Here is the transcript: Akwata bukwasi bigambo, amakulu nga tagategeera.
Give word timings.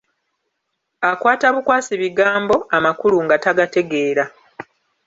Akwata 1.09 1.47
bukwasi 1.55 1.93
bigambo, 2.01 2.55
amakulu 2.77 3.17
nga 3.25 3.35
tagategeera. 3.43 4.23